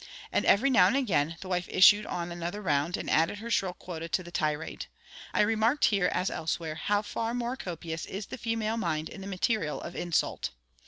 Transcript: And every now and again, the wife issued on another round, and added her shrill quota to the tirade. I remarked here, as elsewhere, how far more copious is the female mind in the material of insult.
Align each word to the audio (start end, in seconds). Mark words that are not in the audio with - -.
And 0.31 0.45
every 0.45 0.71
now 0.71 0.87
and 0.87 0.97
again, 0.97 1.37
the 1.41 1.47
wife 1.47 1.67
issued 1.69 2.07
on 2.07 2.31
another 2.31 2.59
round, 2.59 2.97
and 2.97 3.07
added 3.07 3.37
her 3.37 3.51
shrill 3.51 3.75
quota 3.75 4.09
to 4.09 4.23
the 4.23 4.31
tirade. 4.31 4.87
I 5.31 5.41
remarked 5.41 5.85
here, 5.85 6.09
as 6.11 6.31
elsewhere, 6.31 6.73
how 6.73 7.03
far 7.03 7.35
more 7.35 7.55
copious 7.55 8.07
is 8.07 8.25
the 8.25 8.39
female 8.39 8.77
mind 8.77 9.09
in 9.09 9.21
the 9.21 9.27
material 9.27 9.79
of 9.79 9.95
insult. 9.95 10.49